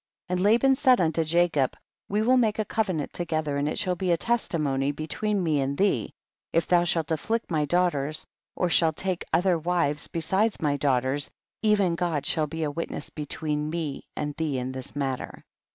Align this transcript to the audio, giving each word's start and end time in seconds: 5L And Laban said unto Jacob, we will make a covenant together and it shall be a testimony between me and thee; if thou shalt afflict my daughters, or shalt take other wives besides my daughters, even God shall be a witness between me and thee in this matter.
5L 0.31 0.33
And 0.33 0.39
Laban 0.41 0.75
said 0.75 0.99
unto 0.99 1.23
Jacob, 1.23 1.77
we 2.09 2.23
will 2.23 2.35
make 2.35 2.57
a 2.57 2.65
covenant 2.65 3.13
together 3.13 3.55
and 3.55 3.69
it 3.69 3.77
shall 3.77 3.93
be 3.95 4.09
a 4.09 4.17
testimony 4.17 4.91
between 4.91 5.43
me 5.43 5.59
and 5.61 5.77
thee; 5.77 6.11
if 6.51 6.65
thou 6.65 6.83
shalt 6.85 7.11
afflict 7.11 7.51
my 7.51 7.65
daughters, 7.65 8.25
or 8.55 8.67
shalt 8.67 8.95
take 8.97 9.23
other 9.31 9.59
wives 9.59 10.07
besides 10.07 10.59
my 10.59 10.75
daughters, 10.75 11.29
even 11.61 11.93
God 11.93 12.25
shall 12.25 12.47
be 12.47 12.63
a 12.63 12.71
witness 12.71 13.11
between 13.11 13.69
me 13.69 14.07
and 14.15 14.33
thee 14.37 14.57
in 14.57 14.71
this 14.71 14.95
matter. 14.95 15.45